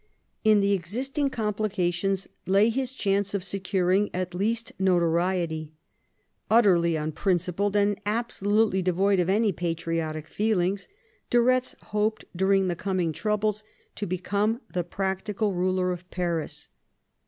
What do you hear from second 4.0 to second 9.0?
at least notoriety. Utterly un principled, and absolutely